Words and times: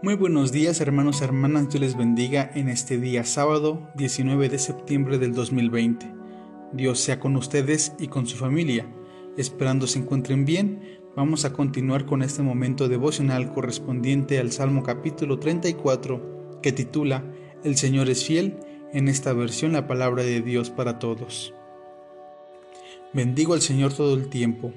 Muy 0.00 0.14
buenos 0.14 0.52
días 0.52 0.80
hermanos 0.80 1.20
y 1.20 1.24
hermanas, 1.24 1.70
Dios 1.70 1.80
les 1.80 1.96
bendiga 1.96 2.52
en 2.54 2.68
este 2.68 2.98
día 2.98 3.24
sábado 3.24 3.90
19 3.96 4.48
de 4.48 4.60
septiembre 4.60 5.18
del 5.18 5.34
2020. 5.34 6.06
Dios 6.72 7.00
sea 7.00 7.18
con 7.18 7.34
ustedes 7.34 7.94
y 7.98 8.06
con 8.06 8.28
su 8.28 8.36
familia. 8.36 8.86
Esperando 9.36 9.88
se 9.88 9.98
encuentren 9.98 10.44
bien, 10.44 11.00
vamos 11.16 11.44
a 11.44 11.52
continuar 11.52 12.06
con 12.06 12.22
este 12.22 12.42
momento 12.42 12.86
devocional 12.86 13.52
correspondiente 13.52 14.38
al 14.38 14.52
Salmo 14.52 14.84
capítulo 14.84 15.40
34 15.40 16.60
que 16.62 16.70
titula 16.70 17.24
El 17.64 17.76
Señor 17.76 18.08
es 18.08 18.24
fiel, 18.24 18.56
en 18.92 19.08
esta 19.08 19.32
versión 19.32 19.72
la 19.72 19.88
palabra 19.88 20.22
de 20.22 20.40
Dios 20.42 20.70
para 20.70 21.00
todos. 21.00 21.52
Bendigo 23.12 23.52
al 23.52 23.62
Señor 23.62 23.92
todo 23.92 24.14
el 24.14 24.28
tiempo, 24.28 24.72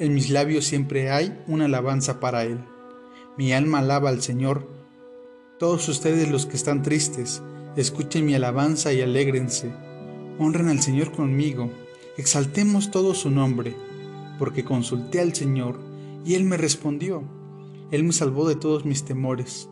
en 0.00 0.14
mis 0.14 0.30
labios 0.30 0.64
siempre 0.64 1.12
hay 1.12 1.40
una 1.46 1.66
alabanza 1.66 2.18
para 2.18 2.42
Él. 2.42 2.58
Mi 3.36 3.52
alma 3.52 3.80
alaba 3.80 4.10
al 4.10 4.22
Señor. 4.22 4.68
Todos 5.58 5.88
ustedes 5.88 6.30
los 6.30 6.46
que 6.46 6.56
están 6.56 6.82
tristes, 6.82 7.42
escuchen 7.76 8.26
mi 8.26 8.34
alabanza 8.36 8.92
y 8.92 9.02
alégrense. 9.02 9.74
Honren 10.38 10.68
al 10.68 10.80
Señor 10.80 11.10
conmigo. 11.10 11.68
Exaltemos 12.16 12.92
todo 12.92 13.12
su 13.12 13.30
nombre, 13.30 13.74
porque 14.38 14.64
consulté 14.64 15.18
al 15.18 15.34
Señor 15.34 15.80
y 16.24 16.34
Él 16.34 16.44
me 16.44 16.56
respondió. 16.56 17.24
Él 17.90 18.04
me 18.04 18.12
salvó 18.12 18.48
de 18.48 18.54
todos 18.54 18.84
mis 18.84 19.04
temores. 19.04 19.68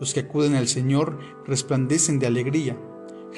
Los 0.00 0.14
que 0.14 0.20
acuden 0.20 0.54
al 0.54 0.66
Señor 0.66 1.18
resplandecen 1.46 2.18
de 2.18 2.28
alegría. 2.28 2.78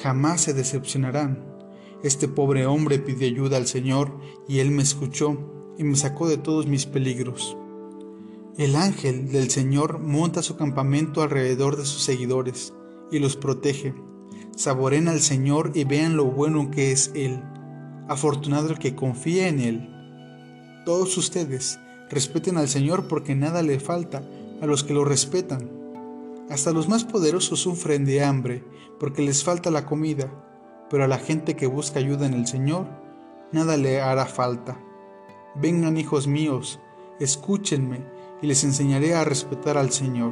Jamás 0.01 0.39
se 0.39 0.53
decepcionarán. 0.53 1.53
Este 2.01 2.29
pobre 2.29 2.65
hombre 2.65 2.97
pidió 2.97 3.27
ayuda 3.27 3.57
al 3.57 3.67
Señor 3.67 4.17
y 4.47 4.59
Él 4.59 4.71
me 4.71 4.83
escuchó 4.83 5.73
y 5.77 5.83
me 5.83 5.97
sacó 5.97 6.29
de 6.29 6.37
todos 6.37 6.65
mis 6.65 6.85
peligros. 6.85 7.57
El 8.57 8.77
ángel 8.77 9.33
del 9.33 9.49
Señor 9.49 9.99
monta 9.99 10.41
su 10.41 10.55
campamento 10.55 11.21
alrededor 11.21 11.75
de 11.75 11.85
sus 11.85 12.01
seguidores 12.03 12.73
y 13.11 13.19
los 13.19 13.35
protege. 13.35 13.93
Saboren 14.55 15.09
al 15.09 15.19
Señor 15.19 15.73
y 15.73 15.83
vean 15.83 16.15
lo 16.15 16.23
bueno 16.23 16.71
que 16.71 16.93
es 16.93 17.11
Él. 17.15 17.43
Afortunado 18.07 18.69
el 18.69 18.79
que 18.79 18.95
confía 18.95 19.49
en 19.49 19.59
Él. 19.59 19.89
Todos 20.85 21.17
ustedes 21.17 21.77
respeten 22.09 22.55
al 22.55 22.69
Señor 22.69 23.09
porque 23.09 23.35
nada 23.35 23.61
le 23.61 23.77
falta 23.77 24.23
a 24.61 24.65
los 24.65 24.85
que 24.85 24.93
lo 24.93 25.03
respetan. 25.03 25.69
Hasta 26.49 26.71
los 26.71 26.87
más 26.87 27.03
poderosos 27.03 27.59
sufren 27.59 28.05
de 28.05 28.23
hambre 28.23 28.63
porque 29.01 29.21
les 29.21 29.43
falta 29.43 29.69
la 29.69 29.85
comida, 29.85 30.31
pero 30.89 31.03
a 31.03 31.09
la 31.09 31.17
gente 31.17 31.57
que 31.57 31.67
busca 31.67 31.99
ayuda 31.99 32.25
en 32.25 32.33
el 32.33 32.47
Señor, 32.47 32.87
nada 33.51 33.75
le 33.75 33.99
hará 33.99 34.25
falta. 34.25 34.79
Vengan 35.55 35.97
hijos 35.97 36.25
míos, 36.25 36.79
escúchenme 37.19 38.14
y 38.45 38.47
les 38.47 38.63
enseñaré 38.63 39.15
a 39.15 39.23
respetar 39.23 39.75
al 39.75 39.91
Señor. 39.91 40.31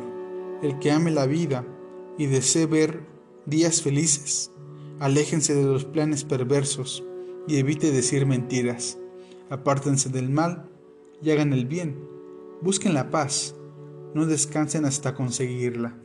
El 0.62 0.78
que 0.78 0.92
ame 0.92 1.10
la 1.10 1.26
vida 1.26 1.66
y 2.16 2.28
desee 2.28 2.68
ver 2.68 3.08
días 3.48 3.82
felices, 3.82 4.52
aléjense 5.00 5.56
de 5.56 5.64
los 5.64 5.86
planes 5.86 6.24
perversos 6.24 7.04
y 7.48 7.58
evite 7.58 7.92
decir 7.92 8.28
mentiras. 8.28 9.00
Apártense 9.50 10.10
del 10.10 10.30
mal 10.30 10.70
y 11.24 11.32
hagan 11.32 11.54
el 11.54 11.66
bien. 11.66 12.08
Busquen 12.62 12.94
la 12.94 13.10
paz, 13.10 13.56
no 14.14 14.28
descansen 14.28 14.86
hasta 14.86 15.16
conseguirla. 15.16 15.98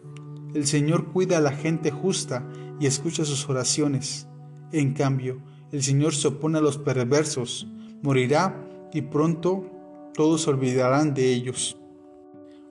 El 0.55 0.67
Señor 0.67 1.13
cuida 1.13 1.37
a 1.37 1.43
la 1.43 1.53
gente 1.53 1.91
justa 1.91 2.51
y 2.81 2.87
escucha 2.87 3.27
sus 3.27 3.51
oraciones. 3.51 4.29
En 4.73 4.95
cambio, 4.95 5.43
el 5.73 5.83
Señor 5.83 6.15
se 6.15 6.29
opone 6.29 6.57
a 6.57 6.63
los 6.63 6.79
perversos, 6.79 7.69
morirá 8.01 8.67
y 8.95 9.03
pronto 9.03 9.67
todos 10.15 10.49
olvidarán 10.49 11.13
de 11.13 11.35
ellos. 11.35 11.78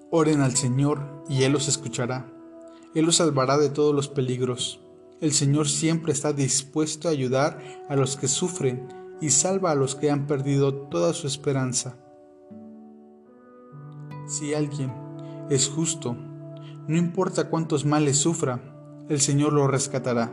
Oren 0.09 0.41
al 0.41 0.55
Señor 0.55 1.23
y 1.27 1.43
Él 1.43 1.51
los 1.51 1.67
escuchará. 1.67 2.31
Él 2.95 3.05
los 3.05 3.17
salvará 3.17 3.57
de 3.57 3.69
todos 3.69 3.93
los 3.93 4.07
peligros. 4.07 4.79
El 5.21 5.31
Señor 5.31 5.67
siempre 5.67 6.13
está 6.13 6.33
dispuesto 6.33 7.07
a 7.07 7.11
ayudar 7.11 7.59
a 7.89 7.95
los 7.95 8.17
que 8.17 8.27
sufren 8.27 8.87
y 9.21 9.31
salva 9.31 9.71
a 9.71 9.75
los 9.75 9.95
que 9.95 10.11
han 10.11 10.27
perdido 10.27 10.73
toda 10.73 11.13
su 11.13 11.27
esperanza. 11.27 11.97
Si 14.27 14.53
alguien 14.53 14.93
es 15.49 15.69
justo, 15.69 16.15
no 16.87 16.97
importa 16.97 17.49
cuántos 17.49 17.85
males 17.85 18.17
sufra, 18.17 18.59
el 19.09 19.21
Señor 19.21 19.53
lo 19.53 19.67
rescatará. 19.67 20.31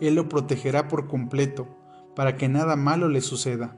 Él 0.00 0.14
lo 0.14 0.28
protegerá 0.28 0.88
por 0.88 1.08
completo, 1.08 1.68
para 2.14 2.36
que 2.36 2.48
nada 2.48 2.76
malo 2.76 3.08
le 3.08 3.20
suceda. 3.20 3.76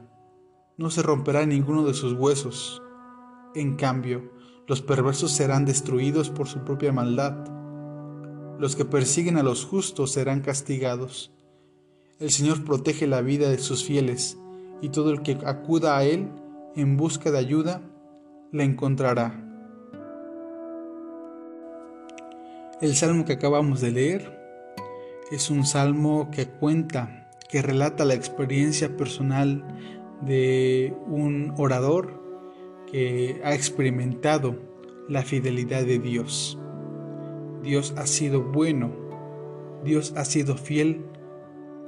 No 0.77 0.89
se 0.89 1.01
romperá 1.01 1.45
ninguno 1.45 1.83
de 1.83 1.93
sus 1.93 2.13
huesos. 2.13 2.82
En 3.55 3.75
cambio, 3.75 4.31
los 4.67 4.81
perversos 4.81 5.31
serán 5.31 5.65
destruidos 5.65 6.29
por 6.29 6.47
su 6.47 6.59
propia 6.63 6.91
maldad. 6.91 7.35
Los 8.59 8.75
que 8.75 8.85
persiguen 8.85 9.37
a 9.37 9.43
los 9.43 9.65
justos 9.65 10.11
serán 10.11 10.41
castigados. 10.41 11.31
El 12.19 12.31
Señor 12.31 12.63
protege 12.63 13.05
la 13.05 13.21
vida 13.21 13.49
de 13.49 13.59
sus 13.59 13.83
fieles, 13.83 14.37
y 14.81 14.89
todo 14.89 15.11
el 15.11 15.21
que 15.21 15.37
acuda 15.45 15.97
a 15.97 16.03
Él 16.03 16.29
en 16.75 16.97
busca 16.97 17.29
de 17.29 17.37
ayuda, 17.37 17.81
la 18.51 18.63
encontrará. 18.63 19.39
El 22.81 22.95
salmo 22.95 23.25
que 23.25 23.33
acabamos 23.33 23.81
de 23.81 23.91
leer 23.91 24.39
es 25.31 25.49
un 25.49 25.65
salmo 25.65 26.29
que 26.31 26.47
cuenta, 26.47 27.29
que 27.49 27.61
relata 27.61 28.03
la 28.03 28.13
experiencia 28.13 28.97
personal 28.97 29.63
de 30.21 30.95
un 31.07 31.53
orador 31.57 32.22
ha 33.43 33.53
experimentado 33.53 34.55
la 35.09 35.23
fidelidad 35.23 35.83
de 35.83 35.99
Dios. 35.99 36.59
Dios 37.63 37.93
ha 37.97 38.05
sido 38.05 38.43
bueno, 38.43 38.91
Dios 39.83 40.13
ha 40.15 40.25
sido 40.25 40.57
fiel 40.57 41.05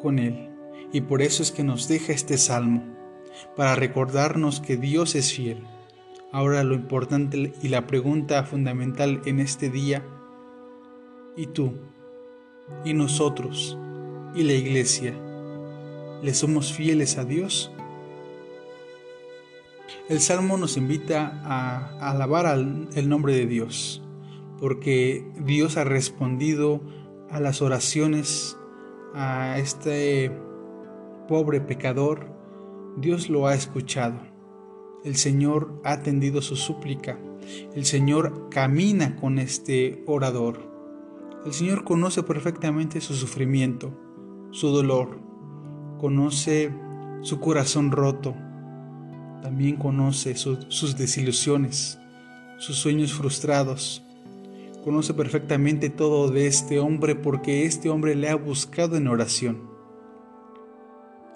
con 0.02 0.20
él. 0.20 0.50
Y 0.92 1.02
por 1.02 1.22
eso 1.22 1.44
es 1.44 1.52
que 1.52 1.64
nos 1.64 1.88
deja 1.88 2.14
este 2.14 2.38
salmo, 2.38 2.84
para 3.56 3.76
recordarnos 3.76 4.62
que 4.62 4.78
Dios 4.78 5.16
es 5.16 5.34
fiel. 5.34 5.64
Ahora 6.32 6.64
lo 6.64 6.76
importante 6.76 7.54
y 7.62 7.68
la 7.68 7.86
pregunta 7.88 8.44
fundamental 8.44 9.22
en 9.26 9.40
este 9.40 9.70
día, 9.70 10.04
¿y 11.36 11.48
tú? 11.48 11.74
¿Y 12.84 12.94
nosotros? 12.94 13.78
¿Y 14.36 14.44
la 14.44 14.54
iglesia? 14.54 15.14
¿Le 16.22 16.34
somos 16.34 16.74
fieles 16.74 17.18
a 17.18 17.26
Dios? 17.26 17.72
El 20.08 20.20
Salmo 20.20 20.58
nos 20.58 20.78
invita 20.78 21.42
a 21.44 22.12
alabar 22.12 22.46
el 22.46 23.10
nombre 23.10 23.34
de 23.34 23.48
Dios, 23.48 24.04
porque 24.60 25.28
Dios 25.40 25.78
ha 25.78 25.84
respondido 25.84 26.80
a 27.32 27.40
las 27.40 27.64
oraciones 27.64 28.56
a 29.16 29.58
este 29.58 30.32
pobre 31.28 31.60
pecador, 31.60 32.28
Dios 32.98 33.32
lo 33.32 33.48
ha 33.48 33.56
escuchado. 33.56 34.20
El 35.04 35.16
Señor 35.16 35.82
ha 35.84 35.94
atendido 35.94 36.44
su 36.44 36.56
súplica. 36.56 37.18
El 37.74 37.86
Señor 37.86 38.50
camina 38.52 39.16
con 39.16 39.40
este 39.40 40.04
orador. 40.06 40.72
El 41.48 41.54
Señor 41.54 41.84
conoce 41.84 42.22
perfectamente 42.22 43.02
su 43.02 43.16
sufrimiento, 43.16 43.92
su 44.52 44.68
dolor, 44.68 45.20
conoce 45.98 46.72
su 47.22 47.40
corazón 47.40 47.92
roto, 47.92 48.36
también 49.46 49.76
conoce 49.76 50.34
sus 50.34 50.98
desilusiones, 50.98 52.00
sus 52.58 52.78
sueños 52.78 53.14
frustrados. 53.14 54.04
Conoce 54.84 55.14
perfectamente 55.14 55.92
todo 55.92 56.32
de 56.32 56.48
este 56.48 56.80
hombre 56.80 57.14
porque 57.14 57.66
este 57.66 57.92
hombre 57.92 58.16
le 58.16 58.30
ha 58.30 58.36
buscado 58.36 58.98
en 58.98 59.08
oración. 59.08 59.62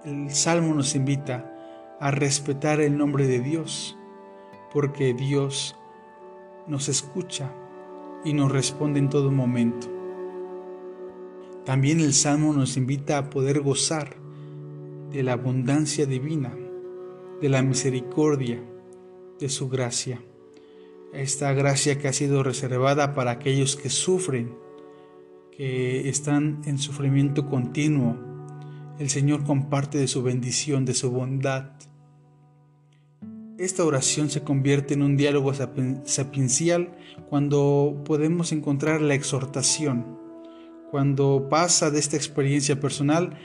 El 0.06 0.32
Salmo 0.32 0.74
nos 0.74 0.96
invita 0.96 1.54
a 2.00 2.10
respetar 2.10 2.82
el 2.82 2.98
nombre 2.98 3.28
de 3.28 3.42
Dios, 3.42 3.96
porque 4.74 5.14
Dios 5.14 5.76
nos 6.66 6.90
escucha 6.90 7.54
y 8.26 8.34
nos 8.34 8.52
responde 8.52 8.98
en 8.98 9.10
todo 9.10 9.30
momento. 9.30 9.88
También 11.64 12.00
el 12.00 12.16
Salmo 12.16 12.54
nos 12.54 12.76
invita 12.76 13.20
a 13.20 13.30
poder 13.30 13.60
gozar 13.62 14.16
de 15.12 15.22
la 15.22 15.34
abundancia 15.34 16.08
divina 16.08 16.56
de 17.42 17.50
la 17.50 17.62
misericordia 17.62 18.62
de 19.40 19.50
su 19.50 19.70
gracia. 19.70 20.22
Esta 21.14 21.54
gracia 21.54 21.98
que 21.98 22.08
ha 22.08 22.14
sido 22.14 22.44
reservada 22.44 23.14
para 23.14 23.32
aquellos 23.32 23.76
que 23.76 23.90
sufren, 23.90 24.54
que 25.56 26.08
están 26.10 26.62
en 26.66 26.78
sufrimiento 26.78 27.48
continuo. 27.48 28.16
El 29.00 29.10
Señor 29.10 29.44
comparte 29.44 29.98
de 29.98 30.08
su 30.08 30.22
bendición, 30.22 30.86
de 30.86 30.94
su 30.94 31.10
bondad. 31.12 31.72
Esta 33.58 33.84
oración 33.84 34.30
se 34.30 34.44
convierte 34.44 34.94
en 34.94 35.02
un 35.02 35.18
diálogo 35.18 35.54
sapiencial 35.54 36.96
cuando 37.30 38.02
podemos 38.06 38.52
encontrar 38.52 39.02
la 39.02 39.16
exhortación, 39.16 40.18
cuando 40.92 41.48
pasa 41.50 41.92
de 41.92 42.00
esta 42.00 42.16
experiencia 42.16 42.80
personal 42.80 43.38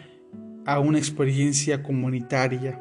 a 0.67 0.79
una 0.79 0.99
experiencia 0.99 1.83
comunitaria, 1.83 2.81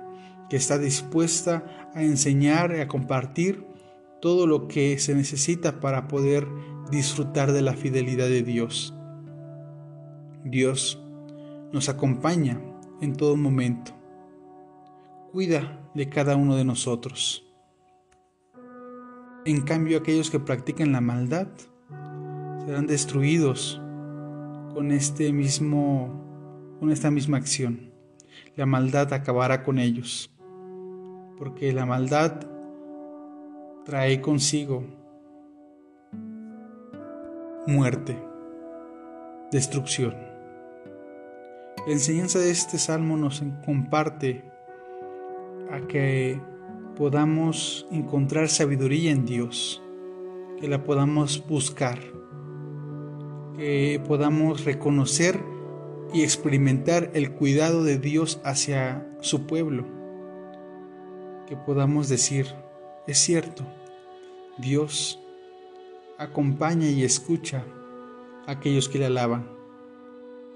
que 0.53 0.57
está 0.57 0.77
dispuesta 0.77 1.89
a 1.95 2.03
enseñar 2.03 2.75
y 2.77 2.79
a 2.79 2.87
compartir 2.87 3.65
todo 4.21 4.45
lo 4.45 4.67
que 4.67 4.99
se 4.99 5.15
necesita 5.15 5.79
para 5.79 6.07
poder 6.07 6.47
disfrutar 6.91 7.53
de 7.53 7.63
la 7.63 7.73
fidelidad 7.73 8.27
de 8.27 8.43
Dios. 8.43 8.93
Dios 10.45 11.01
nos 11.71 11.89
acompaña 11.89 12.61
en 13.01 13.15
todo 13.15 13.35
momento. 13.35 13.93
Cuida 15.31 15.89
de 15.95 16.07
cada 16.09 16.35
uno 16.35 16.55
de 16.55 16.65
nosotros. 16.65 17.51
En 19.45 19.61
cambio, 19.61 19.97
aquellos 19.97 20.29
que 20.29 20.39
practican 20.39 20.91
la 20.91 21.01
maldad 21.01 21.47
serán 22.63 22.85
destruidos 22.85 23.81
con 24.71 24.91
este 24.91 25.33
mismo 25.33 26.75
con 26.79 26.91
esta 26.91 27.09
misma 27.09 27.37
acción. 27.37 27.91
La 28.55 28.67
maldad 28.67 29.11
acabará 29.13 29.63
con 29.63 29.79
ellos, 29.79 30.29
porque 31.37 31.73
la 31.73 31.85
maldad 31.85 32.41
trae 33.85 34.21
consigo 34.21 34.83
muerte, 37.67 38.17
destrucción. 39.51 40.15
La 41.85 41.93
enseñanza 41.93 42.39
de 42.39 42.51
este 42.51 42.77
salmo 42.77 43.17
nos 43.17 43.43
comparte 43.65 44.43
a 45.71 45.81
que 45.81 46.39
podamos 46.95 47.87
encontrar 47.91 48.47
sabiduría 48.49 49.11
en 49.11 49.25
Dios, 49.25 49.81
que 50.59 50.67
la 50.67 50.83
podamos 50.83 51.45
buscar, 51.47 51.99
que 53.57 54.01
podamos 54.07 54.63
reconocer 54.65 55.39
y 56.13 56.21
experimentar 56.23 57.09
el 57.13 57.31
cuidado 57.31 57.83
de 57.83 57.97
Dios 57.97 58.39
hacia 58.43 59.07
su 59.19 59.47
pueblo, 59.47 59.85
que 61.47 61.55
podamos 61.55 62.09
decir, 62.09 62.47
es 63.07 63.17
cierto, 63.17 63.63
Dios 64.57 65.19
acompaña 66.17 66.87
y 66.87 67.03
escucha 67.03 67.63
a 68.47 68.51
aquellos 68.51 68.89
que 68.89 68.99
le 68.99 69.05
alaban, 69.05 69.47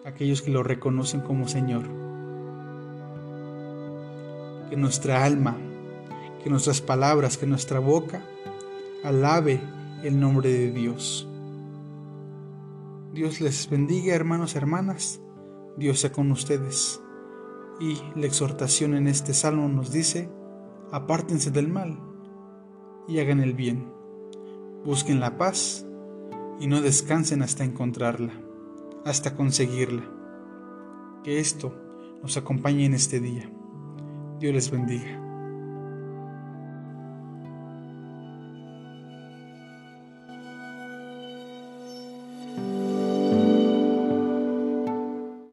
a 0.06 0.10
aquellos 0.10 0.42
que 0.42 0.52
lo 0.52 0.64
reconocen 0.64 1.22
como 1.22 1.48
Señor. 1.48 1.84
Que 4.70 4.78
nuestra 4.78 5.24
alma, 5.24 5.58
que 6.44 6.50
nuestras 6.50 6.82
palabras, 6.82 7.38
que 7.38 7.46
nuestra 7.46 7.80
boca 7.80 8.24
alabe 9.04 9.62
el 10.04 10.20
nombre 10.20 10.52
de 10.52 10.72
Dios. 10.72 11.28
Dios 13.14 13.42
les 13.42 13.70
bendiga, 13.70 14.14
hermanos 14.14 14.56
hermanas. 14.56 15.20
Dios 15.78 16.00
sea 16.00 16.12
con 16.12 16.32
ustedes. 16.32 17.02
Y 17.80 17.98
la 18.16 18.26
exhortación 18.26 18.96
en 18.96 19.08
este 19.08 19.34
salmo 19.34 19.68
nos 19.70 19.92
dice, 19.92 20.30
apártense 20.92 21.52
del 21.52 21.68
mal 21.68 22.00
y 23.08 23.20
hagan 23.20 23.40
el 23.40 23.54
bien 23.54 23.98
busquen 24.88 25.20
la 25.20 25.38
paz 25.38 25.86
y 26.62 26.68
no 26.68 26.82
descansen 26.82 27.42
hasta 27.42 27.66
encontrarla, 27.66 28.32
hasta 29.04 29.36
conseguirla. 29.36 30.04
Que 31.26 31.40
esto 31.40 31.74
nos 32.22 32.38
acompañe 32.38 32.86
en 32.86 32.94
este 32.94 33.20
día. 33.20 33.52
Dios 34.40 34.54
les 34.54 34.72
bendiga. 34.72 35.27